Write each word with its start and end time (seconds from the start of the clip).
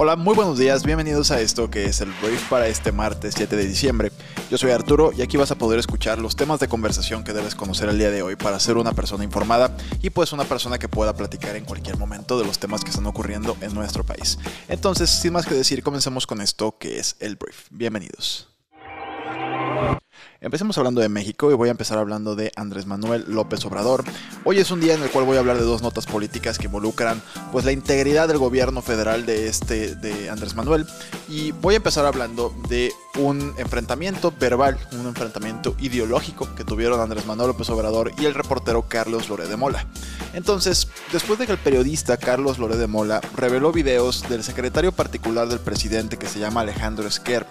Hola, 0.00 0.14
muy 0.14 0.36
buenos 0.36 0.56
días, 0.56 0.84
bienvenidos 0.84 1.32
a 1.32 1.40
esto 1.40 1.70
que 1.70 1.86
es 1.86 2.00
el 2.00 2.12
brief 2.22 2.48
para 2.48 2.68
este 2.68 2.92
martes 2.92 3.34
7 3.36 3.56
de 3.56 3.66
diciembre. 3.66 4.12
Yo 4.48 4.56
soy 4.56 4.70
Arturo 4.70 5.10
y 5.12 5.22
aquí 5.22 5.36
vas 5.36 5.50
a 5.50 5.56
poder 5.56 5.80
escuchar 5.80 6.20
los 6.20 6.36
temas 6.36 6.60
de 6.60 6.68
conversación 6.68 7.24
que 7.24 7.32
debes 7.32 7.56
conocer 7.56 7.88
el 7.88 7.98
día 7.98 8.12
de 8.12 8.22
hoy 8.22 8.36
para 8.36 8.60
ser 8.60 8.76
una 8.76 8.92
persona 8.92 9.24
informada 9.24 9.76
y 10.00 10.10
pues 10.10 10.32
una 10.32 10.44
persona 10.44 10.78
que 10.78 10.86
pueda 10.86 11.16
platicar 11.16 11.56
en 11.56 11.64
cualquier 11.64 11.96
momento 11.96 12.38
de 12.38 12.46
los 12.46 12.60
temas 12.60 12.84
que 12.84 12.90
están 12.90 13.06
ocurriendo 13.06 13.56
en 13.60 13.74
nuestro 13.74 14.04
país. 14.04 14.38
Entonces, 14.68 15.10
sin 15.10 15.32
más 15.32 15.46
que 15.46 15.56
decir, 15.56 15.82
comencemos 15.82 16.28
con 16.28 16.40
esto 16.42 16.78
que 16.78 17.00
es 17.00 17.16
el 17.18 17.34
brief. 17.34 17.66
Bienvenidos. 17.70 18.57
Empecemos 20.40 20.78
hablando 20.78 21.00
de 21.00 21.08
México 21.08 21.50
y 21.50 21.54
voy 21.54 21.68
a 21.68 21.72
empezar 21.72 21.98
hablando 21.98 22.36
de 22.36 22.52
Andrés 22.56 22.86
Manuel 22.86 23.24
López 23.28 23.64
Obrador. 23.64 24.04
Hoy 24.44 24.58
es 24.58 24.70
un 24.70 24.80
día 24.80 24.94
en 24.94 25.02
el 25.02 25.10
cual 25.10 25.24
voy 25.24 25.36
a 25.36 25.40
hablar 25.40 25.58
de 25.58 25.64
dos 25.64 25.82
notas 25.82 26.06
políticas 26.06 26.58
que 26.58 26.66
involucran 26.66 27.20
pues 27.50 27.64
la 27.64 27.72
integridad 27.72 28.28
del 28.28 28.38
gobierno 28.38 28.80
federal 28.80 29.26
de 29.26 29.48
este 29.48 29.96
de 29.96 30.30
Andrés 30.30 30.54
Manuel 30.54 30.86
y 31.28 31.50
voy 31.52 31.74
a 31.74 31.78
empezar 31.78 32.06
hablando 32.06 32.54
de 32.68 32.92
un 33.18 33.52
enfrentamiento 33.58 34.32
verbal, 34.38 34.78
un 34.92 35.06
enfrentamiento 35.06 35.74
ideológico 35.80 36.54
que 36.54 36.64
tuvieron 36.64 37.00
Andrés 37.00 37.26
Manuel 37.26 37.48
López 37.48 37.68
Obrador 37.70 38.12
y 38.18 38.26
el 38.26 38.34
reportero 38.34 38.84
Carlos 38.88 39.28
Loré 39.28 39.48
de 39.48 39.56
Mola. 39.56 39.86
Entonces, 40.34 40.88
después 41.12 41.38
de 41.38 41.46
que 41.46 41.52
el 41.52 41.58
periodista 41.58 42.16
Carlos 42.16 42.58
Loré 42.58 42.76
de 42.76 42.86
Mola 42.86 43.20
reveló 43.36 43.72
videos 43.72 44.28
del 44.28 44.44
secretario 44.44 44.92
particular 44.92 45.48
del 45.48 45.58
presidente 45.58 46.16
que 46.16 46.28
se 46.28 46.38
llama 46.38 46.60
Alejandro 46.60 47.08
Esquer, 47.08 47.46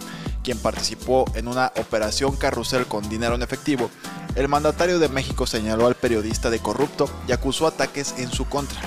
quien 0.47 0.59
participó 0.59 1.25
en 1.35 1.49
una 1.49 1.73
operación 1.75 2.37
carrusel 2.37 2.85
con 2.85 3.09
dinero 3.09 3.35
en 3.35 3.41
efectivo, 3.41 3.91
el 4.35 4.47
mandatario 4.47 4.97
de 4.97 5.09
México 5.09 5.45
señaló 5.45 5.87
al 5.87 5.95
periodista 5.95 6.49
de 6.49 6.59
corrupto 6.59 7.09
y 7.27 7.33
acusó 7.33 7.67
ataques 7.67 8.15
en 8.17 8.31
su 8.31 8.47
contra. 8.47 8.79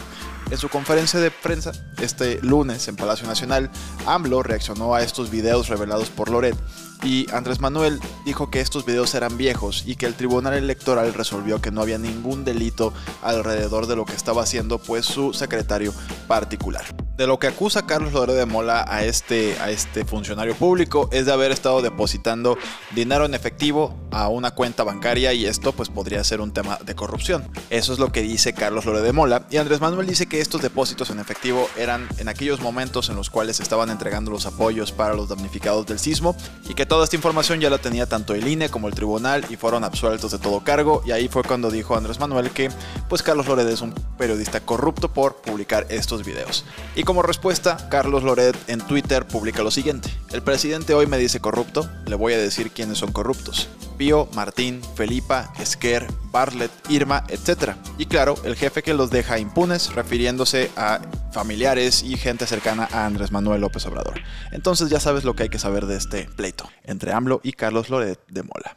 En 0.51 0.57
su 0.57 0.71
conferencia 0.71 1.21
de 1.21 1.31
prensa 1.31 1.73
este 2.01 2.41
lunes 2.41 2.89
en 2.89 2.97
Palacio 2.97 3.27
Nacional, 3.27 3.71
AMLO 4.07 4.43
reaccionó 4.43 4.95
a 4.95 5.03
estos 5.03 5.31
videos 5.31 5.69
revelados 5.69 6.09
por 6.09 6.31
Loret 6.31 6.57
y 7.03 7.31
Andrés 7.31 7.61
Manuel 7.61 8.01
dijo 8.25 8.51
que 8.51 8.63
estos 8.63 8.87
videos 8.87 9.15
eran 9.15 9.37
viejos 9.37 9.85
y 9.87 9.97
que 9.97 10.07
el 10.07 10.15
Tribunal 10.15 10.55
Electoral 10.55 11.13
resolvió 11.13 11.61
que 11.61 11.71
no 11.71 11.83
había 11.83 11.99
ningún 11.99 12.43
delito 12.43 12.95
alrededor 13.21 13.87
de 13.87 13.97
lo 13.97 14.07
que 14.07 14.15
estaba 14.15 14.45
haciendo 14.45 14.79
pues 14.79 15.05
su 15.05 15.35
secretario 15.35 15.93
particular. 16.27 16.87
De 17.21 17.27
lo 17.27 17.39
que 17.39 17.49
acusa 17.49 17.85
Carlos 17.85 18.15
Loré 18.15 18.33
de 18.33 18.47
Mola 18.47 18.83
a 18.89 19.05
este, 19.05 19.55
a 19.61 19.71
este 19.71 20.07
funcionario 20.07 20.55
público 20.55 21.11
es 21.13 21.27
de 21.27 21.33
haber 21.33 21.53
estado 21.53 21.83
depositando 21.83 22.57
dinero 22.95 23.27
en 23.27 23.35
efectivo 23.35 23.95
a 24.11 24.29
una 24.29 24.53
cuenta 24.53 24.85
bancaria 24.85 25.35
y 25.35 25.45
esto 25.45 25.73
pues 25.73 25.91
podría 25.91 26.25
ser 26.25 26.41
un 26.41 26.55
tema 26.55 26.79
de 26.83 26.95
corrupción. 26.95 27.47
Eso 27.69 27.93
es 27.93 27.99
lo 27.99 28.11
que 28.11 28.23
dice 28.23 28.55
Carlos 28.55 28.87
Loré 28.87 29.03
de 29.03 29.13
Mola 29.13 29.47
y 29.51 29.59
Andrés 29.59 29.83
Manuel 29.83 30.07
dice 30.07 30.29
que 30.29 30.41
estos 30.41 30.63
depósitos 30.63 31.11
en 31.11 31.19
efectivo 31.19 31.69
eran 31.77 32.09
en 32.17 32.31
aquellos 32.31 32.63
momentos 32.63 33.11
en 33.11 33.17
los 33.17 33.29
cuales 33.29 33.61
estaban 33.61 33.91
entregando 33.91 34.31
los 34.31 34.47
apoyos 34.47 34.91
para 34.91 35.13
los 35.13 35.29
damnificados 35.29 35.85
del 35.85 35.99
sismo 35.99 36.35
y 36.71 36.73
que 36.73 36.87
toda 36.87 37.05
esta 37.05 37.17
información 37.17 37.61
ya 37.61 37.69
la 37.69 37.77
tenía 37.77 38.07
tanto 38.07 38.35
el 38.35 38.49
INE 38.49 38.71
como 38.71 38.89
el 38.89 38.95
tribunal 38.95 39.45
y 39.51 39.57
fueron 39.57 39.85
absueltos 39.85 40.33
de 40.33 40.39
todo 40.39 40.61
cargo 40.61 41.03
y 41.05 41.11
ahí 41.11 41.29
fue 41.29 41.43
cuando 41.43 41.71
dijo 41.71 41.95
Andrés 41.95 42.19
Manuel 42.19 42.51
que 42.51 42.71
pues 43.11 43.25
Carlos 43.25 43.49
Loret 43.49 43.67
es 43.67 43.81
un 43.81 43.93
periodista 44.17 44.61
corrupto 44.61 45.13
por 45.13 45.43
publicar 45.43 45.85
estos 45.91 46.25
videos. 46.25 46.65
Y 46.95 47.03
como 47.03 47.23
respuesta, 47.23 47.89
Carlos 47.91 48.23
Loret 48.23 48.57
en 48.69 48.81
Twitter 48.81 49.27
publica 49.27 49.65
lo 49.65 49.73
siguiente. 49.73 50.09
El 50.31 50.43
presidente 50.43 50.95
hoy 50.95 51.09
me 51.09 51.19
dice 51.19 51.41
corrupto, 51.41 51.91
le 52.07 52.15
voy 52.15 52.35
a 52.35 52.39
decir 52.39 52.71
quiénes 52.71 52.99
son 52.99 53.11
corruptos. 53.11 53.69
Pío, 53.99 54.29
Martín, 54.35 54.81
Felipa, 54.95 55.53
Esquer, 55.59 56.07
Bartlett, 56.31 56.71
Irma, 56.89 57.25
etc. 57.29 57.73
Y 57.99 58.07
claro, 58.07 58.37
el 58.45 58.55
jefe 58.55 58.85
que 58.85 58.95
los 58.95 59.11
deja 59.11 59.41
impunes, 59.41 59.93
refiriéndose 59.93 60.71
a 60.77 61.01
familiares 61.33 62.05
y 62.05 62.17
gente 62.17 62.47
cercana 62.47 62.89
a 62.93 63.07
Andrés 63.07 63.33
Manuel 63.33 63.61
López 63.61 63.85
Obrador. 63.87 64.21
Entonces 64.53 64.89
ya 64.89 65.01
sabes 65.01 65.25
lo 65.25 65.35
que 65.35 65.43
hay 65.43 65.49
que 65.49 65.59
saber 65.59 65.87
de 65.87 65.97
este 65.97 66.29
pleito 66.37 66.71
entre 66.85 67.13
AMLO 67.13 67.41
y 67.43 67.53
Carlos 67.55 67.91
Loret 67.91 68.21
de 68.29 68.45
Mola. 68.45 68.77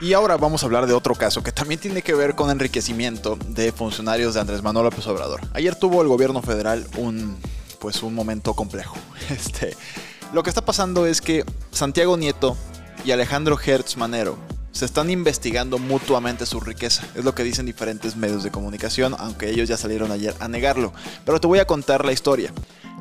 Y 0.00 0.12
ahora 0.12 0.36
vamos 0.36 0.62
a 0.62 0.66
hablar 0.66 0.86
de 0.86 0.92
otro 0.92 1.16
caso 1.16 1.42
que 1.42 1.50
también 1.50 1.80
tiene 1.80 2.02
que 2.02 2.14
ver 2.14 2.36
con 2.36 2.50
enriquecimiento 2.50 3.36
de 3.48 3.72
funcionarios 3.72 4.34
de 4.34 4.40
Andrés 4.40 4.62
Manuel 4.62 4.84
López 4.84 5.04
Obrador. 5.08 5.40
Ayer 5.54 5.74
tuvo 5.74 6.02
el 6.02 6.08
gobierno 6.08 6.40
federal 6.40 6.86
un 6.96 7.36
pues 7.80 8.02
un 8.04 8.14
momento 8.14 8.54
complejo. 8.54 8.96
Este, 9.28 9.76
lo 10.32 10.42
que 10.42 10.50
está 10.50 10.64
pasando 10.64 11.04
es 11.04 11.20
que 11.20 11.44
Santiago 11.72 12.16
Nieto 12.16 12.56
y 13.04 13.10
Alejandro 13.10 13.58
Hertz 13.58 13.96
Manero 13.96 14.38
se 14.70 14.84
están 14.84 15.10
investigando 15.10 15.78
mutuamente 15.78 16.46
su 16.46 16.60
riqueza. 16.60 17.04
Es 17.16 17.24
lo 17.24 17.34
que 17.34 17.42
dicen 17.42 17.66
diferentes 17.66 18.14
medios 18.14 18.44
de 18.44 18.52
comunicación, 18.52 19.16
aunque 19.18 19.50
ellos 19.50 19.68
ya 19.68 19.76
salieron 19.76 20.12
ayer 20.12 20.34
a 20.38 20.46
negarlo. 20.46 20.92
Pero 21.24 21.40
te 21.40 21.48
voy 21.48 21.58
a 21.58 21.66
contar 21.66 22.04
la 22.04 22.12
historia. 22.12 22.52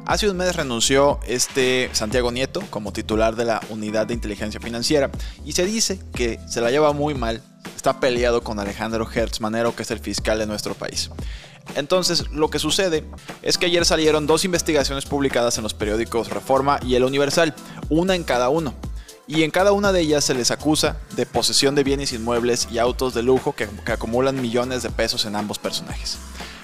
Hace 0.07 0.29
un 0.29 0.37
mes 0.37 0.55
renunció 0.55 1.19
este 1.27 1.89
Santiago 1.91 2.31
Nieto 2.31 2.63
como 2.69 2.93
titular 2.93 3.35
de 3.35 3.43
la 3.43 3.59
Unidad 3.67 4.07
de 4.07 4.13
Inteligencia 4.13 4.57
Financiera 4.61 5.11
y 5.43 5.51
se 5.51 5.65
dice 5.65 5.99
que 6.15 6.39
se 6.47 6.61
la 6.61 6.71
lleva 6.71 6.93
muy 6.93 7.13
mal, 7.13 7.41
está 7.75 7.99
peleado 7.99 8.41
con 8.41 8.57
Alejandro 8.57 9.05
Hertz 9.13 9.41
Manero, 9.41 9.75
que 9.75 9.83
es 9.83 9.91
el 9.91 9.99
fiscal 9.99 10.39
de 10.39 10.47
nuestro 10.47 10.75
país. 10.75 11.09
Entonces, 11.75 12.29
lo 12.31 12.49
que 12.49 12.57
sucede 12.57 13.03
es 13.41 13.57
que 13.57 13.65
ayer 13.65 13.83
salieron 13.83 14.27
dos 14.27 14.45
investigaciones 14.45 15.05
publicadas 15.05 15.57
en 15.57 15.63
los 15.63 15.73
periódicos 15.73 16.29
Reforma 16.29 16.79
y 16.81 16.95
El 16.95 17.03
Universal, 17.03 17.53
una 17.89 18.15
en 18.15 18.23
cada 18.23 18.47
uno. 18.47 18.75
Y 19.27 19.43
en 19.43 19.51
cada 19.51 19.73
una 19.73 19.91
de 19.91 19.99
ellas 19.99 20.23
se 20.23 20.33
les 20.33 20.51
acusa 20.51 20.95
de 21.17 21.25
posesión 21.25 21.75
de 21.75 21.83
bienes 21.83 22.13
inmuebles 22.13 22.69
y 22.71 22.77
autos 22.77 23.13
de 23.13 23.23
lujo 23.23 23.55
que, 23.55 23.67
que 23.85 23.91
acumulan 23.91 24.41
millones 24.41 24.83
de 24.83 24.89
pesos 24.89 25.25
en 25.25 25.35
ambos 25.35 25.59
personajes. 25.59 26.17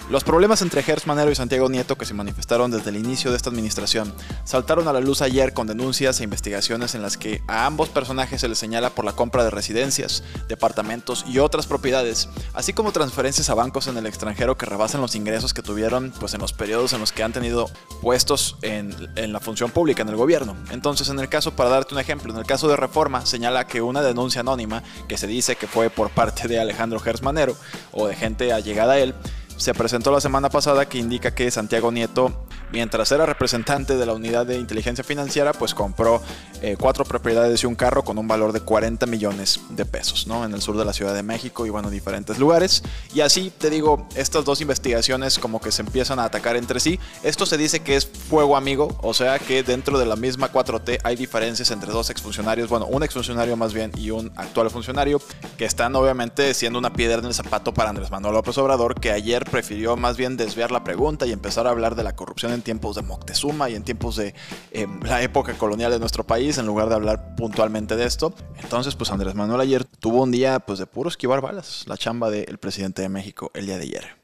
Los 0.10 0.26
problemas 0.26 0.62
entre 0.62 0.84
Gers 0.84 1.08
Manero 1.08 1.32
y 1.32 1.36
Santiago 1.36 1.70
Nieto 1.70 1.98
que 1.98 2.06
se 2.06 2.14
manifestaron 2.14 2.70
desde 2.70 2.90
el 2.90 2.98
inicio 2.98 3.32
de 3.32 3.38
esta 3.38 3.50
administración 3.50 4.14
saltaron 4.44 4.88
a 4.90 4.94
la 4.94 5.00
luz 5.00 5.22
ayer 5.22 5.54
con 5.54 5.66
denuncias 5.66 6.20
e 6.20 6.26
investigaciones 6.26 6.94
en 6.94 7.02
las 7.02 7.16
que 7.16 7.42
a 7.48 7.66
ambos 7.66 7.88
personajes 7.88 8.42
se 8.42 8.50
les 8.50 8.58
señala 8.58 8.90
por 8.90 9.06
la 9.06 9.14
compra 9.14 9.46
de 9.46 9.50
residencias, 9.50 10.24
departamentos 10.50 11.24
y 11.28 11.40
otras 11.40 11.68
propiedades, 11.68 12.28
así 12.54 12.74
como 12.74 12.92
transferencias 12.92 13.50
a 13.50 13.54
bancos 13.54 13.88
en 13.88 13.98
el 13.98 14.06
extranjero 14.06 14.58
que 14.58 14.66
rebasan 14.66 15.00
los 15.00 15.16
ingresos 15.16 15.54
que 15.54 15.62
tuvieron 15.62 16.14
pues, 16.20 16.34
en 16.34 16.42
los 16.42 16.52
periodos 16.52 16.92
en 16.92 17.00
los 17.00 17.14
que 17.14 17.24
han 17.24 17.32
tenido 17.32 17.70
puestos 18.02 18.58
en, 18.62 18.94
la 19.16 19.40
función 19.40 19.72
pública, 19.72 20.02
en 20.02 20.10
el 20.10 20.18
gobierno. 20.18 20.56
Entonces, 20.72 21.08
en 21.08 21.20
el 21.20 21.30
caso, 21.30 21.56
para 21.56 21.70
darte 21.70 21.94
un 21.94 22.02
ejemplo, 22.02 22.34
en 22.34 22.40
el 22.40 22.46
caso 22.46 22.68
de 22.68 22.76
Reforma 22.76 23.26
señala 23.26 23.68
que 23.68 23.82
una 23.82 24.02
denuncia 24.02 24.42
anónima 24.42 24.84
que 25.08 25.18
se 25.18 25.28
dice 25.28 25.56
que 25.56 25.68
fue 25.68 25.90
por 25.90 26.10
parte 26.10 26.48
de 26.50 26.60
Alejandro 26.60 27.00
Gers 27.00 27.22
Manero 27.22 27.56
o 27.94 28.08
de 28.08 28.16
gente 28.16 28.52
allegada 28.52 28.94
a 28.94 29.00
él, 29.00 29.16
se 29.64 29.74
presentó 29.74 30.12
la 30.12 30.20
semana 30.20 30.50
pasada 30.50 30.90
que 30.90 30.98
indica 30.98 31.34
que 31.34 31.50
Santiago 31.50 31.90
Nieto, 31.90 32.34
mientras 32.74 33.12
era 33.12 33.28
representante 33.28 33.96
de 33.96 34.06
la 34.06 34.14
unidad 34.14 34.48
de 34.48 34.58
inteligencia 34.58 35.04
financiera, 35.04 35.54
pues 35.54 35.76
compró 35.76 36.22
eh, 36.62 36.76
cuatro 36.78 37.06
propiedades 37.06 37.62
y 37.62 37.68
un 37.68 37.76
carro 37.76 38.04
con 38.04 38.18
un 38.18 38.28
valor 38.28 38.52
de 38.52 38.62
40 38.62 39.06
millones 39.06 39.60
de 39.70 39.86
pesos, 39.86 40.26
¿no? 40.26 40.44
En 40.44 40.54
el 40.54 40.62
sur 40.62 40.76
de 40.76 40.84
la 40.84 40.92
Ciudad 40.92 41.14
de 41.14 41.22
México 41.22 41.68
y 41.68 41.70
bueno, 41.70 41.92
diferentes 41.92 42.40
lugares. 42.40 42.84
Y 43.14 43.22
así 43.22 43.54
te 43.56 43.70
digo, 43.70 44.08
estas 44.16 44.44
dos 44.44 44.60
investigaciones 44.60 45.38
como 45.38 45.62
que 45.62 45.72
se 45.72 45.84
empiezan 45.84 46.18
a 46.18 46.26
atacar 46.26 46.56
entre 46.56 46.80
sí. 46.80 47.00
Esto 47.22 47.46
se 47.46 47.58
dice 47.58 47.82
que 47.82 47.96
es 47.96 48.08
fuego 48.08 48.58
amigo, 48.58 48.98
o 49.02 49.14
sea 49.14 49.38
que 49.38 49.62
dentro 49.62 50.00
de 50.00 50.08
la 50.08 50.16
misma 50.16 50.52
4T 50.52 51.00
hay 51.04 51.16
diferencias 51.16 51.70
entre 51.70 51.92
dos 51.92 52.10
exfuncionarios, 52.10 52.70
bueno, 52.70 52.88
un 52.88 53.04
exfuncionario 53.04 53.56
más 53.56 53.74
bien 53.74 53.92
y 53.98 54.10
un 54.10 54.32
actual 54.36 54.72
funcionario, 54.72 55.22
que 55.58 55.66
están 55.66 55.96
obviamente 55.96 56.56
siendo 56.56 56.80
una 56.80 56.94
piedra 56.94 57.20
en 57.20 57.26
el 57.26 57.36
zapato 57.36 57.72
para 57.72 57.92
Andrés 57.92 58.10
Manuel 58.10 58.34
López 58.34 58.58
Obrador, 58.58 59.00
que 59.00 59.12
ayer 59.12 59.46
prefirió 59.46 59.96
más 59.96 60.18
bien 60.18 60.38
desviar 60.38 60.72
la 60.72 60.84
pregunta 60.84 61.28
y 61.28 61.32
empezar 61.32 61.68
a 61.68 61.70
hablar 61.70 61.94
de 61.94 62.04
la 62.04 62.16
corrupción 62.16 62.52
en 62.52 62.63
tiempos 62.64 62.96
de 62.96 63.02
Moctezuma 63.02 63.70
y 63.70 63.76
en 63.76 63.84
tiempos 63.84 64.16
de 64.16 64.34
em, 64.72 65.02
la 65.04 65.22
época 65.22 65.54
colonial 65.54 65.92
de 65.92 66.00
nuestro 66.00 66.24
país, 66.24 66.58
en 66.58 66.66
lugar 66.66 66.90
de 66.90 66.96
hablar 66.96 67.36
puntualmente 67.36 67.96
de 67.96 68.06
esto. 68.06 68.34
Entonces, 68.62 68.96
pues 68.96 69.12
Andrés 69.12 69.36
Manuel 69.36 69.62
ayer 69.62 69.86
tuvo 69.86 70.24
un 70.24 70.32
día 70.32 70.60
pues 70.60 70.80
de 70.80 70.88
puro 70.88 71.10
esquivar 71.10 71.42
balas, 71.42 71.84
la 71.88 71.98
chamba 71.98 72.30
del 72.30 72.58
presidente 72.58 73.02
de 73.02 73.10
México 73.10 73.52
el 73.54 73.66
día 73.66 73.78
de 73.78 73.84
ayer. 73.84 74.24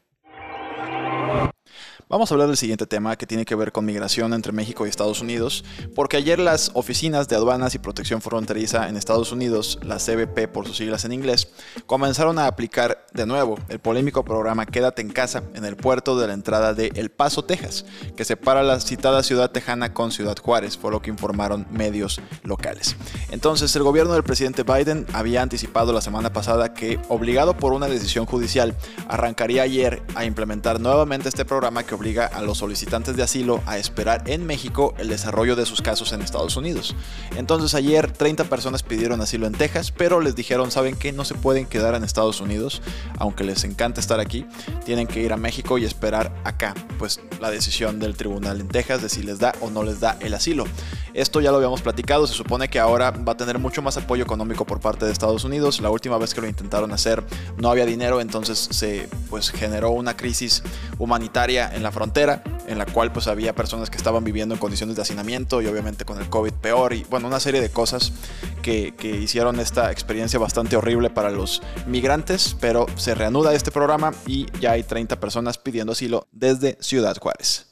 Vamos 2.10 2.32
a 2.32 2.34
hablar 2.34 2.48
del 2.48 2.58
siguiente 2.58 2.88
tema 2.88 3.16
que 3.18 3.28
tiene 3.28 3.46
que 3.46 3.54
ver 3.54 3.72
con 3.72 3.86
migración 3.86 4.34
entre 4.34 4.52
México 4.52 4.86
y 4.86 4.90
Estados 4.90 5.22
Unidos, 5.22 5.64
porque 5.94 6.18
ayer 6.18 6.40
las 6.40 6.72
oficinas 6.74 7.28
de 7.28 7.36
aduanas 7.36 7.76
y 7.76 7.80
protección 7.80 8.20
fronteriza 8.20 8.90
en 8.90 8.98
Estados 8.98 9.32
Unidos, 9.32 9.78
las 9.84 10.06
CBP 10.06 10.48
por 10.52 10.66
sus 10.66 10.78
siglas 10.78 11.06
en 11.06 11.14
inglés, 11.14 11.50
comenzaron 11.86 12.40
a 12.40 12.48
aplicar 12.48 13.06
de 13.14 13.28
nuevo 13.28 13.60
el 13.70 13.78
polémico 13.78 14.26
programa 14.26 14.66
Quédate 14.66 15.04
en 15.04 15.12
casa 15.12 15.44
en 15.54 15.66
el 15.66 15.76
puerto 15.76 16.18
de 16.18 16.26
la 16.26 16.34
entrada 16.34 16.74
de 16.74 16.92
El 16.96 17.12
Paso, 17.12 17.44
Texas, 17.44 17.86
que 18.16 18.26
separa 18.26 18.64
la 18.64 18.80
citada 18.80 19.22
ciudad 19.22 19.52
tejana 19.52 19.94
con 19.94 20.12
Ciudad 20.12 20.38
Juárez, 20.38 20.78
fue 20.78 20.90
lo 20.90 21.04
que 21.04 21.12
informaron 21.12 21.68
medios 21.70 22.20
locales. 22.42 22.96
Entonces, 23.30 23.76
el 23.76 23.84
gobierno 23.84 24.14
del 24.14 24.24
presidente 24.24 24.64
Biden 24.64 25.06
había 25.14 25.44
anticipado 25.44 25.94
la 25.94 26.02
semana 26.02 26.34
pasada 26.34 26.74
que, 26.74 27.00
obligado 27.08 27.56
por 27.56 27.74
una 27.74 27.88
decisión 27.88 28.26
judicial, 28.26 28.76
arrancaría 29.08 29.62
ayer 29.62 30.02
a 30.16 30.26
implementar 30.26 30.80
nuevamente 30.80 31.30
este 31.30 31.46
programa 31.46 31.69
que 31.70 31.96
obliga 31.96 32.26
a 32.26 32.42
los 32.42 32.58
solicitantes 32.58 33.16
de 33.16 33.24
asilo 33.24 33.62
a 33.66 33.78
esperar 33.78 34.24
en 34.26 34.46
México 34.46 34.94
el 34.98 35.08
desarrollo 35.08 35.56
de 35.56 35.66
sus 35.66 35.82
casos 35.82 36.12
en 36.14 36.22
Estados 36.22 36.58
Unidos. 36.58 36.96
Entonces 37.38 37.76
ayer 37.76 38.12
30 38.12 38.46
personas 38.46 38.82
pidieron 38.82 39.22
asilo 39.22 39.46
en 39.46 39.54
Texas, 39.54 39.92
pero 39.92 40.20
les 40.20 40.36
dijeron, 40.36 40.72
¿saben 40.72 40.96
que 40.96 41.12
No 41.12 41.26
se 41.26 41.36
pueden 41.36 41.66
quedar 41.68 41.96
en 41.96 42.04
Estados 42.04 42.42
Unidos, 42.42 42.82
aunque 43.18 43.44
les 43.44 43.64
encanta 43.64 44.00
estar 44.00 44.20
aquí, 44.20 44.46
tienen 44.84 45.08
que 45.08 45.22
ir 45.22 45.32
a 45.32 45.38
México 45.38 45.78
y 45.78 45.86
esperar 45.86 46.34
acá, 46.44 46.74
pues 46.98 47.20
la 47.40 47.52
decisión 47.52 48.00
del 48.00 48.16
tribunal 48.16 48.60
en 48.60 48.68
Texas 48.68 49.02
de 49.02 49.10
si 49.10 49.22
les 49.22 49.40
da 49.40 49.54
o 49.62 49.70
no 49.70 49.84
les 49.84 50.00
da 50.00 50.18
el 50.22 50.34
asilo. 50.34 50.66
Esto 51.14 51.42
ya 51.42 51.52
lo 51.52 51.58
habíamos 51.58 51.82
platicado, 51.82 52.28
se 52.28 52.34
supone 52.34 52.70
que 52.70 52.80
ahora 52.80 53.12
va 53.12 53.34
a 53.34 53.38
tener 53.38 53.60
mucho 53.60 53.82
más 53.82 53.98
apoyo 53.98 54.24
económico 54.24 54.66
por 54.66 54.80
parte 54.80 55.06
de 55.06 55.12
Estados 55.12 55.44
Unidos. 55.44 55.82
La 55.82 55.90
última 55.90 56.18
vez 56.18 56.34
que 56.34 56.42
lo 56.42 56.48
intentaron 56.48 56.92
hacer 56.92 57.24
no 57.58 57.70
había 57.70 57.86
dinero, 57.86 58.22
entonces 58.22 58.70
se 58.72 59.10
pues 59.30 59.50
generó 59.50 59.90
una 59.92 60.16
crisis 60.16 60.64
humanitaria 60.98 61.49
en 61.50 61.82
la 61.82 61.92
frontera, 61.92 62.44
en 62.68 62.78
la 62.78 62.86
cual 62.86 63.12
pues 63.12 63.28
había 63.28 63.54
personas 63.54 63.90
que 63.90 63.98
estaban 63.98 64.24
viviendo 64.24 64.54
en 64.54 64.60
condiciones 64.60 64.96
de 64.96 65.02
hacinamiento 65.02 65.62
y 65.62 65.68
obviamente 65.68 66.06
con 66.06 66.20
el 66.20 66.30
COVID 66.30 66.54
peor 66.54 66.94
y 66.94 67.04
bueno, 67.10 67.28
una 67.28 67.40
serie 67.40 67.60
de 67.60 67.70
cosas 67.70 68.14
que, 68.62 68.94
que 68.96 69.18
hicieron 69.18 69.60
esta 69.60 69.92
experiencia 69.92 70.38
bastante 70.38 70.76
horrible 70.76 71.10
para 71.10 71.32
los 71.32 71.62
migrantes, 71.88 72.56
pero 72.60 72.86
se 72.96 73.16
reanuda 73.16 73.54
este 73.54 73.72
programa 73.72 74.14
y 74.28 74.46
ya 74.60 74.72
hay 74.74 74.84
30 74.84 75.20
personas 75.20 75.58
pidiendo 75.58 75.94
asilo 75.94 76.28
desde 76.32 76.78
Ciudad 76.82 77.18
Juárez. 77.18 77.69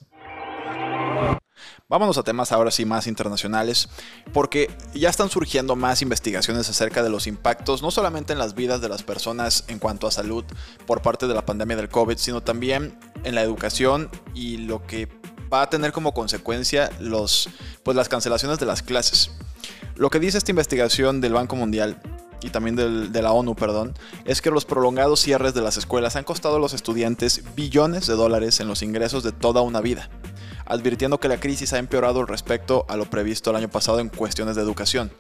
Vámonos 1.90 2.18
a 2.18 2.24
temas 2.24 2.52
ahora 2.52 2.70
sí 2.70 2.84
más 2.84 3.08
internacionales, 3.08 3.88
porque 4.34 4.70
ya 4.94 5.10
están 5.10 5.30
surgiendo 5.30 5.78
más 5.78 6.02
investigaciones 6.02 6.70
acerca 6.70 7.02
de 7.02 7.10
los 7.10 7.28
impactos, 7.28 7.82
no 7.82 7.92
solamente 7.92 8.34
en 8.34 8.40
las 8.40 8.56
vidas 8.56 8.82
de 8.82 8.90
las 8.90 9.04
personas 9.04 9.64
en 9.70 9.80
cuanto 9.80 10.06
a 10.06 10.12
salud 10.12 10.44
por 10.86 11.02
parte 11.02 11.28
de 11.28 11.34
la 11.34 11.46
pandemia 11.46 11.78
del 11.78 11.88
COVID, 11.88 12.18
sino 12.18 12.44
también 12.44 13.00
en 13.24 13.36
la 13.36 13.42
educación 13.42 14.10
y 14.34 14.58
lo 14.58 14.86
que 14.86 15.08
va 15.52 15.62
a 15.62 15.70
tener 15.70 15.94
como 15.94 16.14
consecuencia 16.14 16.92
los, 17.00 17.50
pues 17.84 17.96
las 17.96 18.10
cancelaciones 18.10 18.60
de 18.60 18.66
las 18.66 18.82
clases. 18.82 19.32
Lo 19.96 20.10
que 20.10 20.20
dice 20.20 20.38
esta 20.38 20.52
investigación 20.52 21.22
del 21.22 21.32
Banco 21.32 21.56
Mundial 21.56 22.02
y 22.42 22.50
también 22.50 22.76
de 22.76 23.22
la 23.22 23.32
ONU, 23.32 23.56
perdón, 23.56 23.94
es 24.26 24.42
que 24.42 24.52
los 24.52 24.66
prolongados 24.66 25.22
cierres 25.22 25.54
de 25.54 25.62
las 25.62 25.78
escuelas 25.78 26.18
han 26.18 26.26
costado 26.26 26.58
a 26.58 26.60
los 26.60 26.74
estudiantes 26.74 27.44
billones 27.56 28.08
de 28.08 28.16
dólares 28.16 28.60
en 28.60 28.68
los 28.68 28.84
ingresos 28.84 29.24
de 29.24 29.32
toda 29.32 29.62
una 29.62 29.80
vida 29.80 30.10
advirtiendo 30.68 31.20
que 31.20 31.28
la 31.28 31.40
crisis 31.40 31.74
ha 31.74 31.78
empeorado 31.78 32.26
respecto 32.26 32.86
a 32.90 32.98
lo 32.98 33.06
previsto 33.06 33.50
el 33.50 33.56
año 33.56 33.70
pasado 33.70 34.00
en 34.00 34.10
cuestiones 34.10 34.56
de 34.56 34.62
educación. 34.62 35.12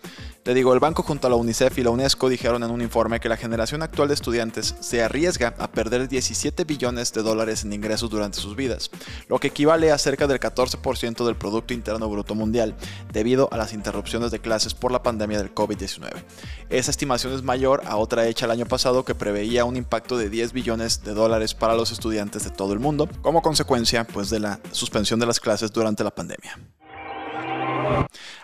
Te 0.47 0.53
digo, 0.53 0.73
el 0.73 0.79
banco 0.79 1.03
junto 1.03 1.27
a 1.27 1.29
la 1.29 1.35
UNICEF 1.35 1.77
y 1.77 1.83
la 1.83 1.89
UNESCO 1.89 2.29
dijeron 2.29 2.63
en 2.63 2.71
un 2.71 2.81
informe 2.81 3.19
que 3.19 3.27
la 3.27 3.35
generación 3.35 3.83
actual 3.83 4.07
de 4.07 4.13
estudiantes 4.13 4.75
se 4.79 5.03
arriesga 5.03 5.53
a 5.57 5.69
perder 5.69 6.07
17 6.07 6.63
billones 6.63 7.11
de 7.11 7.21
dólares 7.21 7.65
en 7.65 7.73
ingresos 7.73 8.09
durante 8.09 8.39
sus 8.39 8.55
vidas, 8.55 8.89
lo 9.27 9.39
que 9.39 9.49
equivale 9.49 9.91
a 9.91 9.97
cerca 9.97 10.25
del 10.25 10.39
14% 10.39 11.25
del 11.25 11.35
Producto 11.35 11.73
Interno 11.73 12.07
Bruto 12.07 12.33
Mundial, 12.33 12.77
debido 13.11 13.49
a 13.51 13.57
las 13.57 13.73
interrupciones 13.73 14.31
de 14.31 14.39
clases 14.39 14.73
por 14.73 14.93
la 14.93 15.03
pandemia 15.03 15.37
del 15.37 15.53
COVID-19. 15.53 16.13
Esa 16.69 16.91
estimación 16.91 17.33
es 17.33 17.43
mayor 17.43 17.81
a 17.85 17.97
otra 17.97 18.25
hecha 18.25 18.45
el 18.45 18.51
año 18.51 18.67
pasado 18.67 19.03
que 19.03 19.15
preveía 19.15 19.65
un 19.65 19.75
impacto 19.75 20.17
de 20.17 20.29
10 20.29 20.53
billones 20.53 21.03
de 21.03 21.13
dólares 21.13 21.55
para 21.55 21.75
los 21.75 21.91
estudiantes 21.91 22.45
de 22.45 22.51
todo 22.51 22.71
el 22.71 22.79
mundo, 22.79 23.09
como 23.21 23.41
consecuencia 23.41 24.05
pues, 24.05 24.29
de 24.29 24.39
la 24.39 24.61
suspensión 24.71 25.19
de 25.19 25.25
las 25.25 25.41
clases 25.41 25.73
durante 25.73 26.05
la 26.05 26.15
pandemia. 26.15 26.57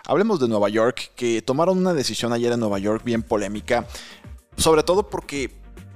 Hablemos 0.06 0.40
de 0.40 0.48
Nueva 0.48 0.68
York, 0.68 1.12
que 1.16 1.42
tomaron 1.42 1.78
una 1.78 1.94
decisión 1.94 2.32
ayer 2.32 2.52
en 2.52 2.60
Nueva 2.60 2.78
York 2.78 3.02
bien 3.04 3.22
polémica, 3.22 3.86
sobre 4.56 4.82
todo 4.82 5.08
porque 5.08 5.50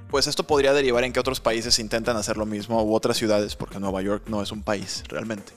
pues 0.09 0.25
esto 0.25 0.43
podría 0.43 0.73
derivar 0.73 1.03
en 1.03 1.13
que 1.13 1.19
otros 1.19 1.39
países 1.39 1.77
intentan 1.79 2.17
hacer 2.17 2.35
lo 2.35 2.45
mismo 2.45 2.83
u 2.83 2.95
otras 2.95 3.17
ciudades, 3.17 3.55
porque 3.55 3.79
Nueva 3.79 4.01
York 4.01 4.23
no 4.27 4.41
es 4.41 4.51
un 4.51 4.63
país 4.63 5.03
realmente. 5.07 5.53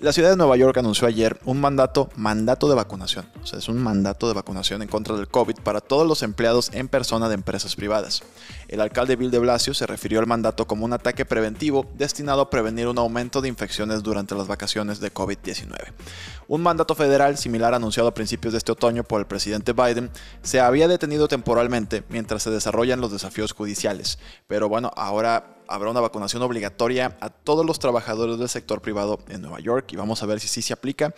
La 0.00 0.12
ciudad 0.12 0.30
de 0.30 0.36
Nueva 0.36 0.56
York 0.56 0.76
anunció 0.76 1.08
ayer 1.08 1.38
un 1.44 1.60
mandato, 1.60 2.10
mandato 2.16 2.68
de 2.68 2.74
vacunación, 2.74 3.26
o 3.42 3.46
sea, 3.46 3.58
es 3.58 3.68
un 3.68 3.82
mandato 3.82 4.28
de 4.28 4.34
vacunación 4.34 4.82
en 4.82 4.88
contra 4.88 5.16
del 5.16 5.28
COVID 5.28 5.56
para 5.60 5.80
todos 5.80 6.06
los 6.06 6.22
empleados 6.22 6.70
en 6.74 6.88
persona 6.88 7.28
de 7.28 7.34
empresas 7.34 7.76
privadas. 7.76 8.22
El 8.68 8.80
alcalde 8.80 9.16
Bill 9.16 9.30
de 9.30 9.38
Blasio 9.38 9.74
se 9.74 9.86
refirió 9.86 10.20
al 10.20 10.26
mandato 10.26 10.66
como 10.66 10.84
un 10.84 10.92
ataque 10.92 11.24
preventivo 11.24 11.86
destinado 11.96 12.40
a 12.40 12.50
prevenir 12.50 12.88
un 12.88 12.98
aumento 12.98 13.40
de 13.40 13.48
infecciones 13.48 14.02
durante 14.02 14.34
las 14.34 14.46
vacaciones 14.46 15.00
de 15.00 15.12
COVID-19. 15.12 15.92
Un 16.48 16.62
mandato 16.62 16.94
federal 16.94 17.36
similar 17.38 17.74
anunciado 17.74 18.08
a 18.08 18.14
principios 18.14 18.52
de 18.52 18.58
este 18.58 18.72
otoño 18.72 19.04
por 19.04 19.20
el 19.20 19.26
presidente 19.26 19.72
Biden 19.72 20.10
se 20.42 20.60
había 20.60 20.88
detenido 20.88 21.28
temporalmente 21.28 22.04
mientras 22.08 22.42
se 22.42 22.50
desarrollan 22.50 23.00
los 23.00 23.12
desafíos 23.12 23.52
judiciales, 23.52 24.18
pero 24.46 24.68
bueno, 24.68 24.90
ahora 24.96 25.56
habrá 25.68 25.90
una 25.90 26.00
vacunación 26.00 26.42
obligatoria 26.42 27.16
a 27.20 27.30
todos 27.30 27.64
los 27.64 27.78
trabajadores 27.78 28.38
del 28.38 28.48
sector 28.48 28.82
privado 28.82 29.20
en 29.28 29.42
Nueva 29.42 29.60
York 29.60 29.92
y 29.92 29.96
vamos 29.96 30.22
a 30.22 30.26
ver 30.26 30.40
si 30.40 30.48
sí 30.48 30.62
se 30.62 30.72
aplica 30.72 31.14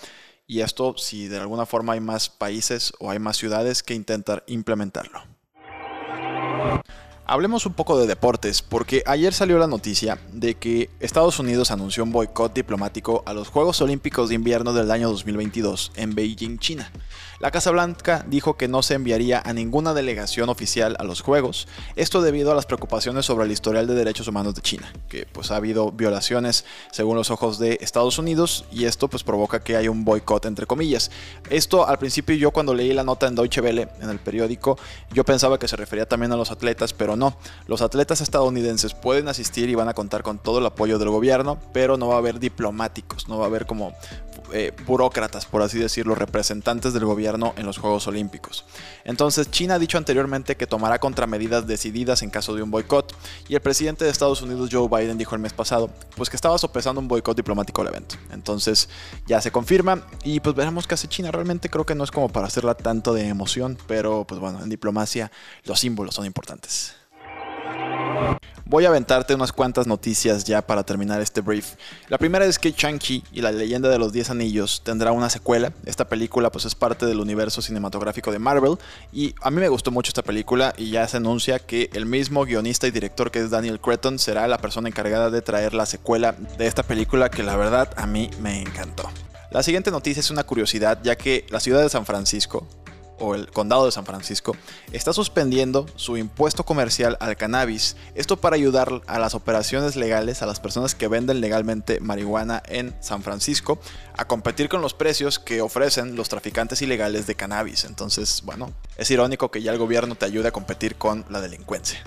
y 0.47 0.61
esto 0.61 0.97
si 0.97 1.29
de 1.29 1.39
alguna 1.39 1.67
forma 1.67 1.95
hay 1.95 2.01
más 2.01 2.29
países 2.29 2.93
o 3.01 3.11
hay 3.11 3.19
más 3.19 3.37
ciudades 3.37 3.83
que 3.83 3.95
intentar 3.95 4.45
implementarlo. 4.47 5.23
Hablemos 7.29 7.67
un 7.67 7.73
poco 7.73 7.99
de 7.99 8.07
deportes, 8.07 8.63
porque 8.63 9.03
ayer 9.05 9.35
salió 9.35 9.59
la 9.59 9.67
noticia 9.67 10.21
de 10.31 10.55
que 10.55 10.91
Estados 11.01 11.41
Unidos 11.41 11.73
anunció 11.73 12.05
un 12.05 12.13
boicot 12.13 12.55
diplomático 12.55 13.25
a 13.27 13.35
los 13.35 13.49
Juegos 13.49 13.81
Olímpicos 13.81 14.29
de 14.29 14.37
Invierno 14.37 14.73
del 14.73 14.93
año 14.93 15.09
2022 15.09 15.91
en 15.97 16.15
Beijing, 16.15 16.59
China. 16.59 16.89
La 17.39 17.51
Casa 17.51 17.71
Blanca 17.71 18.25
dijo 18.29 18.57
que 18.57 18.67
no 18.67 18.83
se 18.83 18.95
enviaría 18.95 19.43
a 19.45 19.53
ninguna 19.53 19.93
delegación 19.93 20.49
oficial 20.49 20.97
a 20.99 21.05
los 21.05 21.21
Juegos, 21.21 21.69
esto 21.95 22.23
debido 22.23 22.51
a 22.51 22.55
las 22.55 22.65
preocupaciones 22.65 23.27
sobre 23.27 23.45
el 23.45 23.53
historial 23.53 23.87
de 23.87 23.95
derechos 23.95 24.29
humanos 24.29 24.55
de 24.55 24.63
China, 24.63 24.91
que 25.09 25.27
pues 25.27 25.51
ha 25.51 25.57
habido 25.57 25.93
violaciones 25.93 26.65
según 26.93 27.17
los 27.17 27.31
ojos 27.31 27.59
de 27.59 27.79
Estados 27.83 28.19
Unidos 28.19 28.65
y 28.71 28.85
esto 28.85 29.09
pues 29.09 29.23
provoca 29.23 29.61
que 29.61 29.77
haya 29.77 29.91
un 29.91 30.05
boicot 30.05 30.47
entre 30.47 30.65
comillas. 30.65 31.11
Esto 31.51 31.87
al 31.87 31.99
principio 31.99 32.37
yo 32.37 32.53
cuando 32.53 32.73
leí 32.73 32.95
la 32.95 33.05
nota 33.05 33.27
en 33.27 33.35
Deutsche 33.35 33.61
Welle 33.61 33.89
en 34.01 34.09
el 34.09 34.19
periódico, 34.19 34.79
yo 35.13 35.25
pensaba 35.25 35.59
que 35.59 35.69
se 35.69 35.77
refería 35.77 36.09
también 36.09 36.33
a 36.33 36.37
los 36.37 36.51
atletas, 36.51 36.95
pero 36.95 37.16
no. 37.17 37.37
Los 37.67 37.83
atletas 37.83 38.21
estadounidenses 38.21 38.95
pueden 38.95 39.29
asistir 39.29 39.69
y 39.69 39.75
van 39.75 39.89
a 39.89 39.95
contar 39.95 40.23
con 40.23 40.39
todo 40.39 40.59
el 40.59 40.67
apoyo 40.67 40.99
del 40.99 41.11
gobierno, 41.11 41.59
pero 41.73 41.97
no 41.97 42.09
va 42.09 42.15
a 42.17 42.19
haber 42.19 42.39
diplomáticos, 42.39 43.29
no 43.29 43.39
va 43.39 43.45
a 43.45 43.49
haber 43.49 43.67
como 43.67 43.93
eh, 44.53 44.73
burócratas, 44.87 45.47
por 45.47 45.63
así 45.63 45.79
decirlo, 45.79 46.15
representantes 46.15 46.93
del 46.93 47.05
gobierno 47.05 47.53
en 47.57 47.67
los 47.67 47.79
Juegos 47.79 48.07
Olímpicos. 48.07 48.65
Entonces, 49.05 49.51
China 49.51 49.75
ha 49.75 49.79
dicho 49.79 49.99
anteriormente 49.99 50.57
que 50.57 50.67
tomará 50.67 51.01
contramedidas 51.01 51.67
decididas 51.67 52.23
en 52.23 52.31
caso 52.31 52.55
de 52.55 52.63
un 52.63 52.71
boicot, 52.71 53.15
y 53.49 53.55
el 53.55 53.61
presidente 53.61 54.05
de 54.05 54.11
Estados 54.11 54.43
Unidos, 54.43 54.69
Joe 54.71 54.89
Biden, 54.89 55.19
dijo 55.19 55.35
el 55.35 55.41
mes 55.41 55.53
pasado, 55.53 55.91
pues 56.17 56.31
que 56.31 56.37
estaba 56.37 56.59
sopesando 56.59 57.01
un 57.01 57.09
boicot 57.09 57.37
diplomático 57.37 57.83
al 57.83 57.89
evento. 57.89 58.17
Entonces, 58.31 58.89
ya 59.27 59.41
se 59.41 59.51
confirma, 59.51 60.07
y 60.23 60.41
pues 60.41 60.55
veremos 60.55 60.87
qué 60.87 60.95
hace 60.95 61.09
China. 61.09 61.31
Realmente 61.33 61.69
creo 61.69 61.85
que 61.85 61.95
no 61.95 62.05
es 62.05 62.11
como 62.11 62.29
para 62.29 62.47
hacerla 62.47 62.75
tanto 62.75 63.15
de 63.15 63.27
emoción, 63.27 63.77
pero 63.87 64.25
pues 64.27 64.41
bueno, 64.41 64.63
en 64.63 64.69
diplomacia 64.69 65.33
los 65.65 65.81
símbolos 65.81 66.15
son 66.15 66.27
importantes. 66.27 66.95
Voy 68.69 68.85
a 68.85 68.89
aventarte 68.89 69.33
unas 69.33 69.53
cuantas 69.53 69.87
noticias 69.87 70.43
ya 70.43 70.61
para 70.61 70.83
terminar 70.83 71.21
este 71.21 71.41
brief. 71.41 71.75
La 72.09 72.19
primera 72.19 72.45
es 72.45 72.59
que 72.59 72.73
Shang-Chi 72.73 73.23
y 73.33 73.41
la 73.41 73.53
leyenda 73.53 73.89
de 73.89 73.97
los 73.97 74.13
10 74.13 74.31
anillos 74.31 74.83
tendrá 74.85 75.13
una 75.13 75.31
secuela. 75.31 75.73
Esta 75.85 76.09
película 76.09 76.51
pues 76.51 76.65
es 76.65 76.75
parte 76.75 77.07
del 77.07 77.21
universo 77.21 77.63
cinematográfico 77.63 78.33
de 78.33 78.41
Marvel 78.41 78.77
y 79.13 79.37
a 79.41 79.53
mí 79.53 79.61
me 79.61 79.69
gustó 79.69 79.93
mucho 79.93 80.11
esta 80.11 80.23
película 80.23 80.75
y 80.77 80.91
ya 80.91 81.07
se 81.07 81.19
anuncia 81.19 81.61
que 81.61 81.91
el 81.93 82.07
mismo 82.07 82.45
guionista 82.45 82.89
y 82.89 82.91
director 82.91 83.31
que 83.31 83.39
es 83.39 83.51
Daniel 83.51 83.81
Cretton 83.81 84.19
será 84.19 84.49
la 84.49 84.59
persona 84.59 84.89
encargada 84.89 85.31
de 85.31 85.43
traer 85.43 85.73
la 85.73 85.87
secuela 85.87 86.33
de 86.33 86.67
esta 86.67 86.83
película 86.83 87.31
que 87.31 87.45
la 87.45 87.57
verdad 87.57 87.93
a 87.97 88.09
mí 88.09 88.31
me 88.41 88.61
encantó. 88.61 89.09
La 89.53 89.63
siguiente 89.63 89.93
noticia 89.93 90.19
es 90.19 90.33
una 90.33 90.43
curiosidad 90.43 90.99
ya 91.05 91.15
que 91.15 91.47
la 91.51 91.61
ciudad 91.61 91.83
de 91.83 91.89
San 91.89 92.05
Francisco 92.05 92.67
o 93.19 93.35
el 93.35 93.51
condado 93.51 93.87
de 93.87 93.93
San 93.93 94.07
Francisco 94.07 94.57
está 94.93 95.13
suspendiendo 95.13 95.87
su 95.97 96.17
impuesto 96.17 96.65
comercial 96.65 97.17
al 97.21 97.37
cannabis. 97.37 97.97
Esto 98.15 98.37
para 98.37 98.57
ayudar 98.57 99.03
a 99.07 99.19
las 99.19 99.35
operaciones 99.35 99.97
legales, 99.97 100.43
a 100.43 100.47
las 100.47 100.61
personas 100.61 100.95
que 100.95 101.09
venden 101.09 101.41
legalmente 101.41 102.01
marihuana 102.01 102.63
en 102.67 102.95
San 103.01 103.23
Francisco, 103.23 103.79
a 104.17 104.27
competir 104.27 104.69
con 104.69 104.83
los 104.83 104.95
precios 104.95 105.39
que 105.39 105.61
ofrecen 105.61 106.17
los 106.17 106.29
traficantes 106.29 106.83
ilegales 106.83 107.27
de 107.27 107.35
cannabis. 107.35 107.85
Entonces, 107.85 108.43
bueno, 108.45 108.73
es 108.97 109.11
irónico 109.11 109.51
que 109.51 109.63
ya 109.63 109.73
el 109.73 109.79
gobierno 109.79 110.15
te 110.15 110.27
ayude 110.27 110.49
a 110.49 110.53
competir 110.53 110.97
con 110.97 111.25
la 111.29 111.41
delincuencia. 111.41 112.03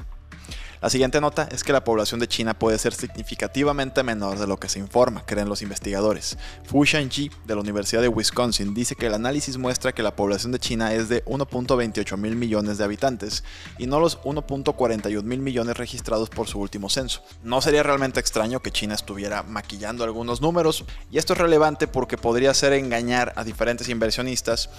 La 0.82 0.90
siguiente 0.90 1.20
nota 1.20 1.50
es 1.52 1.66
que 1.66 1.74
la 1.74 1.84
población 1.84 2.22
de 2.22 2.30
China 2.30 2.58
puede 2.58 2.78
ser 2.78 2.94
significativamente 2.94 4.02
menor 4.02 4.40
de 4.40 4.48
lo 4.48 4.58
que 4.58 4.70
se 4.70 4.80
informa, 4.80 5.26
creen 5.26 5.50
los 5.50 5.62
investigadores. 5.62 6.38
Fu 6.64 6.86
Shanji, 6.86 7.30
de 7.46 7.56
la 7.56 7.60
Universidad 7.60 8.02
de 8.02 8.08
Wisconsin, 8.08 8.74
dice 8.74 8.96
que 8.96 9.08
el 9.08 9.14
análisis 9.14 9.58
muestra 9.58 9.92
que 9.92 10.04
la 10.04 10.16
población 10.16 10.54
de 10.54 10.60
China 10.60 10.94
es 10.94 11.10
de 11.10 11.26
1.28 11.26 12.16
mil 12.16 12.38
millones 12.38 12.78
de 12.78 12.86
habitantes 12.86 13.44
y 13.78 13.88
no 13.88 14.00
los 14.00 14.22
1.41 14.22 15.22
mil 15.24 15.42
millones 15.42 15.76
registrados 15.76 16.30
por 16.30 16.48
su 16.48 16.60
último 16.60 16.90
censo. 16.90 17.24
No 17.44 17.62
sería 17.62 17.84
realmente 17.84 18.22
extraño 18.22 18.62
que 18.62 18.72
China 18.72 18.96
estuviera 18.96 19.44
maquillando 19.44 20.06
algunos 20.06 20.40
números, 20.40 20.86
y 21.12 21.18
esto 21.18 21.34
es 21.34 21.40
relevante 21.40 21.88
porque 21.88 22.18
podría 22.18 22.54
ser 22.54 22.72
engañar 22.72 23.34
a 23.36 23.44
diferentes 23.44 23.90
inversionistas 23.90 24.70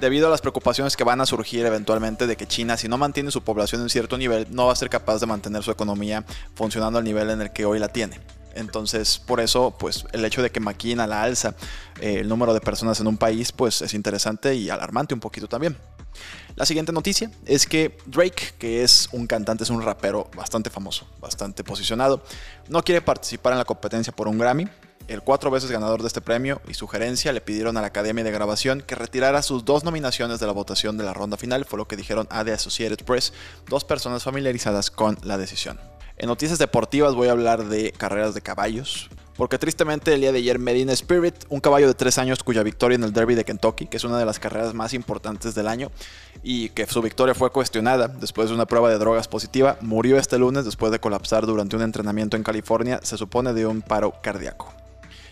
debido 0.00 0.26
a 0.26 0.30
las 0.30 0.40
preocupaciones 0.40 0.96
que 0.96 1.04
van 1.04 1.20
a 1.20 1.26
surgir 1.26 1.64
eventualmente 1.64 2.26
de 2.26 2.36
que 2.36 2.46
China, 2.46 2.76
si 2.76 2.88
no 2.88 2.98
mantiene 2.98 3.30
su 3.30 3.42
población 3.42 3.82
en 3.82 3.88
cierto 3.88 4.18
nivel, 4.18 4.46
no 4.50 4.66
va 4.66 4.72
a 4.72 4.76
ser 4.76 4.90
capaz 4.90 5.20
de 5.20 5.26
mantener 5.26 5.62
su 5.62 5.70
economía 5.70 6.24
funcionando 6.54 6.98
al 6.98 7.04
nivel 7.04 7.30
en 7.30 7.42
el 7.42 7.52
que 7.52 7.64
hoy 7.64 7.78
la 7.78 7.88
tiene. 7.88 8.20
Entonces, 8.54 9.18
por 9.18 9.40
eso, 9.40 9.76
pues 9.78 10.06
el 10.12 10.24
hecho 10.24 10.42
de 10.42 10.50
que 10.50 10.60
maquinen 10.60 11.00
a 11.00 11.06
la 11.06 11.22
alza 11.22 11.54
eh, 12.00 12.20
el 12.20 12.28
número 12.28 12.54
de 12.54 12.60
personas 12.60 12.98
en 13.00 13.06
un 13.06 13.18
país, 13.18 13.52
pues 13.52 13.82
es 13.82 13.92
interesante 13.92 14.54
y 14.54 14.70
alarmante 14.70 15.14
un 15.14 15.20
poquito 15.20 15.46
también. 15.46 15.76
La 16.54 16.64
siguiente 16.64 16.90
noticia 16.90 17.30
es 17.44 17.66
que 17.66 17.98
Drake, 18.06 18.54
que 18.58 18.82
es 18.82 19.10
un 19.12 19.26
cantante, 19.26 19.64
es 19.64 19.70
un 19.70 19.82
rapero 19.82 20.30
bastante 20.34 20.70
famoso, 20.70 21.06
bastante 21.20 21.62
posicionado, 21.62 22.22
no 22.68 22.82
quiere 22.82 23.02
participar 23.02 23.52
en 23.52 23.58
la 23.58 23.66
competencia 23.66 24.10
por 24.14 24.26
un 24.26 24.38
Grammy. 24.38 24.66
El 25.08 25.22
cuatro 25.22 25.52
veces 25.52 25.70
ganador 25.70 26.00
de 26.00 26.08
este 26.08 26.20
premio 26.20 26.60
y 26.66 26.74
su 26.74 26.88
gerencia 26.88 27.32
le 27.32 27.40
pidieron 27.40 27.76
a 27.76 27.80
la 27.80 27.86
Academia 27.86 28.24
de 28.24 28.32
Grabación 28.32 28.80
que 28.80 28.96
retirara 28.96 29.42
sus 29.42 29.64
dos 29.64 29.84
nominaciones 29.84 30.40
de 30.40 30.46
la 30.46 30.52
votación 30.52 30.96
de 30.98 31.04
la 31.04 31.14
ronda 31.14 31.36
final, 31.36 31.64
fue 31.64 31.78
lo 31.78 31.86
que 31.86 31.96
dijeron 31.96 32.26
a 32.28 32.44
The 32.44 32.52
Associated 32.52 33.04
Press, 33.04 33.32
dos 33.68 33.84
personas 33.84 34.24
familiarizadas 34.24 34.90
con 34.90 35.16
la 35.22 35.38
decisión. 35.38 35.78
En 36.16 36.26
noticias 36.26 36.58
deportivas 36.58 37.14
voy 37.14 37.28
a 37.28 37.32
hablar 37.32 37.66
de 37.66 37.92
carreras 37.92 38.34
de 38.34 38.40
caballos, 38.40 39.08
porque 39.36 39.58
tristemente 39.58 40.12
el 40.12 40.22
día 40.22 40.32
de 40.32 40.38
ayer 40.38 40.58
Medina 40.58 40.92
Spirit, 40.92 41.34
un 41.50 41.60
caballo 41.60 41.86
de 41.86 41.94
3 41.94 42.18
años 42.18 42.42
cuya 42.42 42.64
victoria 42.64 42.96
en 42.96 43.04
el 43.04 43.12
Derby 43.12 43.36
de 43.36 43.44
Kentucky, 43.44 43.86
que 43.86 43.98
es 43.98 44.04
una 44.04 44.18
de 44.18 44.24
las 44.24 44.40
carreras 44.40 44.74
más 44.74 44.92
importantes 44.92 45.54
del 45.54 45.68
año, 45.68 45.92
y 46.42 46.70
que 46.70 46.86
su 46.86 47.00
victoria 47.00 47.34
fue 47.34 47.52
cuestionada 47.52 48.08
después 48.08 48.48
de 48.48 48.54
una 48.54 48.66
prueba 48.66 48.90
de 48.90 48.98
drogas 48.98 49.28
positiva, 49.28 49.76
murió 49.82 50.18
este 50.18 50.38
lunes 50.38 50.64
después 50.64 50.90
de 50.90 50.98
colapsar 50.98 51.46
durante 51.46 51.76
un 51.76 51.82
entrenamiento 51.82 52.36
en 52.36 52.42
California, 52.42 52.98
se 53.02 53.18
supone 53.18 53.52
de 53.52 53.66
un 53.66 53.82
paro 53.82 54.14
cardíaco. 54.22 54.72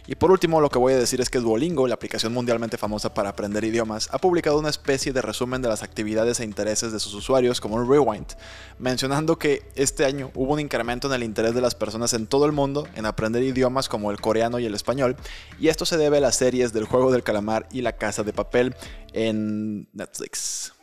Y 0.07 0.17
por 0.17 0.31
último, 0.31 0.61
lo 0.61 0.69
que 0.69 0.79
voy 0.79 0.93
a 0.93 0.99
decir 0.99 1.21
es 1.21 1.31
que 1.31 1.39
Duolingo, 1.39 1.89
la 1.89 1.95
aplicación 1.95 2.33
mundialmente 2.35 2.77
famosa 2.77 3.15
para 3.15 3.31
aprender 3.31 3.65
idiomas, 3.65 4.09
ha 4.13 4.19
publicado 4.19 4.59
una 4.59 4.69
especie 4.69 5.13
de 5.13 5.23
resumen 5.23 5.63
de 5.63 5.69
las 5.69 5.83
actividades 5.83 6.41
e 6.41 6.45
intereses 6.45 6.93
de 6.93 7.01
sus 7.01 7.15
usuarios 7.15 7.61
como 7.61 7.77
un 7.77 7.89
rewind, 7.89 8.27
mencionando 8.79 9.39
que 9.39 9.63
este 9.77 10.05
año 10.05 10.31
hubo 10.35 10.53
un 10.53 10.61
incremento 10.61 11.09
en 11.09 11.15
el 11.15 11.23
interés 11.23 11.55
de 11.55 11.63
las 11.63 11.75
personas 11.75 12.13
en 12.13 12.27
todo 12.27 12.45
el 12.45 12.53
mundo 12.53 12.87
en 12.95 13.07
aprender 13.07 13.43
idiomas 13.43 13.89
como 13.89 14.11
el 14.11 14.21
coreano 14.21 14.59
y 14.59 14.67
el 14.67 14.75
español, 14.75 15.17
y 15.59 15.69
esto 15.69 15.87
se 15.87 15.97
debe 15.97 16.19
a 16.19 16.21
las 16.21 16.37
series 16.37 16.75
del 16.75 16.85
juego 16.85 17.11
del 17.11 17.23
calamar 17.23 17.67
y 17.73 17.81
la 17.81 17.97
casa 17.97 18.23
de 18.23 18.35
papel 18.35 18.75
en 19.15 19.89
Netflix. 19.95 20.75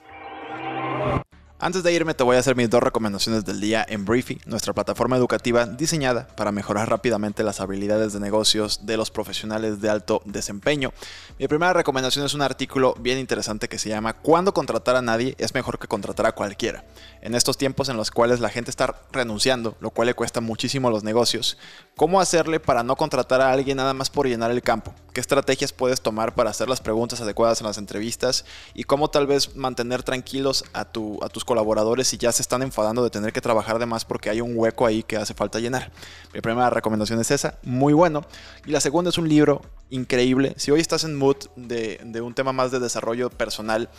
Antes 1.64 1.84
de 1.84 1.94
irme 1.94 2.16
te 2.16 2.24
voy 2.24 2.38
a 2.38 2.40
hacer 2.40 2.56
mis 2.56 2.72
dos 2.72 2.82
recomendaciones 2.82 3.46
del 3.46 3.62
día 3.62 3.86
en 3.88 4.04
Briefy, 4.04 4.42
nuestra 4.48 4.74
plataforma 4.74 5.16
educativa 5.16 5.68
diseñada 5.68 6.26
para 6.36 6.52
mejorar 6.52 6.90
rápidamente 6.90 7.44
las 7.44 7.60
habilidades 7.60 8.14
de 8.14 8.20
negocios 8.20 8.88
de 8.88 8.98
los 8.98 9.12
profesionales 9.12 9.80
de 9.80 9.92
alto 9.92 10.24
desempeño. 10.26 10.92
Mi 11.38 11.48
primera 11.48 11.72
recomendación 11.72 12.26
es 12.26 12.34
un 12.34 12.42
artículo 12.42 12.96
bien 13.00 13.20
interesante 13.20 13.70
que 13.70 13.78
se 13.78 13.90
llama 13.90 14.14
¿Cuándo 14.14 14.56
contratar 14.56 14.96
a 14.96 15.04
nadie 15.04 15.36
es 15.38 15.54
mejor 15.54 15.78
que 15.78 15.88
contratar 15.88 16.26
a 16.26 16.32
cualquiera? 16.32 16.84
En 17.22 17.36
estos 17.36 17.60
tiempos 17.60 17.90
en 17.90 17.98
los 17.98 18.10
cuales 18.10 18.40
la 18.40 18.50
gente 18.50 18.72
está 18.72 18.96
renunciando, 19.12 19.78
lo 19.82 19.92
cual 19.92 20.08
le 20.08 20.16
cuesta 20.16 20.42
muchísimo 20.42 20.90
los 20.90 21.04
negocios, 21.04 21.60
¿cómo 21.96 22.20
hacerle 22.20 22.60
para 22.60 22.82
no 22.82 22.96
contratar 22.96 23.40
a 23.40 23.52
alguien 23.52 23.78
nada 23.78 23.94
más 23.94 24.10
por 24.10 24.28
llenar 24.28 24.50
el 24.50 24.64
campo? 24.64 24.96
¿Qué 25.14 25.22
estrategias 25.22 25.74
puedes 25.74 26.02
tomar 26.02 26.34
para 26.34 26.50
hacer 26.50 26.70
las 26.70 26.82
preguntas 26.82 27.22
adecuadas 27.22 27.62
en 27.62 27.68
las 27.68 27.78
entrevistas? 27.78 28.46
¿Y 28.74 28.86
cómo 28.86 29.12
tal 29.12 29.28
vez 29.28 29.56
mantener 29.56 30.02
tranquilos 30.02 30.64
a, 30.74 30.86
tu, 30.86 31.24
a 31.24 31.30
tus 31.30 31.46
colaboradores 31.52 32.14
y 32.14 32.18
ya 32.18 32.32
se 32.32 32.42
están 32.42 32.62
enfadando 32.62 33.04
de 33.04 33.10
tener 33.10 33.34
que 33.34 33.42
trabajar 33.42 33.78
de 33.78 33.86
más 33.86 34.06
porque 34.06 34.30
hay 34.30 34.40
un 34.40 34.54
hueco 34.56 34.86
ahí 34.86 35.04
que 35.04 35.18
hace 35.18 35.34
falta 35.34 35.60
llenar. 35.60 35.92
Mi 36.34 36.40
primera 36.40 36.70
recomendación 36.70 37.20
es 37.20 37.30
esa, 37.30 37.60
muy 37.64 37.92
bueno. 37.92 38.24
Y 38.66 38.72
la 38.72 38.80
segunda 38.80 39.10
es 39.10 39.18
un 39.18 39.28
libro 39.28 39.62
increíble. 39.90 40.54
Si 40.56 40.72
hoy 40.72 40.80
estás 40.80 41.04
en 41.04 41.18
mood 41.18 41.36
de, 41.58 42.00
un 42.22 42.34
tema 42.34 42.54
más 42.54 42.72
de 42.72 42.80
desarrollo 42.80 43.30
personal, 43.30 43.90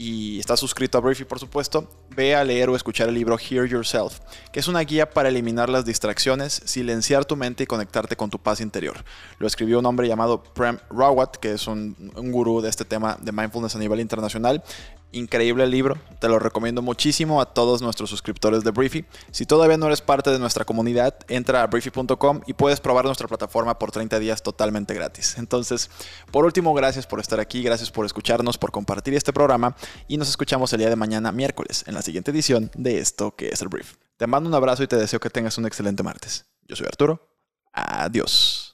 y 0.00 0.38
estás 0.38 0.60
suscrito 0.60 0.96
a 0.98 1.00
Briefy, 1.00 1.24
por 1.24 1.40
supuesto, 1.40 1.88
ve 2.14 2.36
a 2.36 2.44
leer 2.44 2.68
o 2.68 2.76
escuchar 2.76 3.08
el 3.08 3.14
libro 3.16 3.36
Hear 3.36 3.66
Yourself, 3.66 4.20
que 4.52 4.60
es 4.60 4.68
una 4.68 4.80
guía 4.80 5.10
para 5.10 5.28
eliminar 5.28 5.68
las 5.68 5.84
distracciones, 5.84 6.62
silenciar 6.64 7.24
tu 7.24 7.34
mente 7.34 7.64
y 7.64 7.66
conectarte 7.66 8.14
con 8.14 8.30
tu 8.30 8.38
paz 8.38 8.60
interior. 8.60 9.04
Lo 9.40 9.48
escribió 9.48 9.80
un 9.80 9.86
hombre 9.86 10.06
llamado 10.06 10.40
Prem 10.40 10.78
Rawat, 10.90 11.36
que 11.38 11.52
es 11.52 11.66
un, 11.66 12.12
un 12.14 12.30
gurú 12.30 12.60
de 12.60 12.68
este 12.68 12.84
tema 12.84 13.18
de 13.20 13.32
mindfulness 13.32 13.74
a 13.74 13.80
nivel 13.80 13.98
internacional. 13.98 14.62
Increíble 15.10 15.66
libro, 15.66 15.96
te 16.20 16.28
lo 16.28 16.38
recomiendo 16.38 16.82
muchísimo 16.82 17.40
a 17.40 17.46
todos 17.46 17.80
nuestros 17.80 18.10
suscriptores 18.10 18.62
de 18.62 18.72
Briefy. 18.72 19.06
Si 19.30 19.46
todavía 19.46 19.78
no 19.78 19.86
eres 19.86 20.02
parte 20.02 20.30
de 20.30 20.38
nuestra 20.38 20.66
comunidad, 20.66 21.14
entra 21.28 21.62
a 21.62 21.66
briefy.com 21.66 22.42
y 22.46 22.52
puedes 22.52 22.78
probar 22.80 23.06
nuestra 23.06 23.26
plataforma 23.26 23.78
por 23.78 23.90
30 23.90 24.18
días 24.18 24.42
totalmente 24.42 24.92
gratis. 24.92 25.38
Entonces, 25.38 25.88
por 26.30 26.44
último, 26.44 26.74
gracias 26.74 27.06
por 27.06 27.20
estar 27.20 27.40
aquí, 27.40 27.62
gracias 27.62 27.90
por 27.90 28.04
escucharnos, 28.04 28.58
por 28.58 28.70
compartir 28.70 29.14
este 29.14 29.32
programa 29.32 29.74
y 30.08 30.18
nos 30.18 30.28
escuchamos 30.28 30.72
el 30.74 30.80
día 30.80 30.90
de 30.90 30.96
mañana 30.96 31.32
miércoles 31.32 31.84
en 31.86 31.94
la 31.94 32.02
siguiente 32.02 32.30
edición 32.30 32.70
de 32.76 32.98
esto 32.98 33.34
que 33.34 33.48
es 33.48 33.62
el 33.62 33.68
Brief. 33.68 33.94
Te 34.18 34.26
mando 34.26 34.50
un 34.50 34.54
abrazo 34.54 34.82
y 34.82 34.88
te 34.88 34.96
deseo 34.96 35.20
que 35.20 35.30
tengas 35.30 35.56
un 35.56 35.64
excelente 35.64 36.02
martes. 36.02 36.44
Yo 36.66 36.76
soy 36.76 36.86
Arturo. 36.86 37.26
Adiós. 37.72 38.67